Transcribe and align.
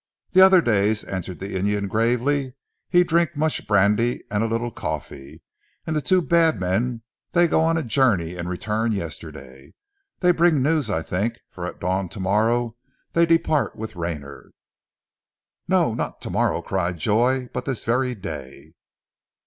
"The 0.31 0.41
other 0.41 0.61
days," 0.61 1.03
answered 1.03 1.37
the 1.37 1.55
Indian 1.55 1.87
gravely, 1.87 2.55
"he 2.89 3.03
drink 3.03 3.37
much 3.37 3.67
brandy 3.67 4.23
and 4.31 4.41
a 4.43 4.47
little 4.47 4.71
coffee, 4.71 5.43
and 5.85 5.95
the 5.95 6.01
two 6.01 6.23
bad 6.23 6.59
men 6.59 7.03
they 7.33 7.47
go 7.47 7.61
on 7.61 7.77
a 7.77 7.83
journey 7.83 8.35
and 8.35 8.49
return 8.49 8.93
yesterday. 8.93 9.75
They 10.17 10.31
bring 10.31 10.63
news 10.63 10.89
I 10.89 11.03
think, 11.03 11.37
for 11.51 11.67
at 11.67 11.79
dawn 11.79 12.09
tomorrow 12.09 12.75
they 13.11 13.27
depart 13.27 13.75
with 13.75 13.95
Rayner." 13.95 14.49
"No! 15.67 15.93
Not 15.93 16.19
tomorrow," 16.19 16.63
cried 16.63 16.97
Joy, 16.97 17.49
"but 17.53 17.65
this 17.65 17.83
very 17.83 18.15
day." 18.15 18.73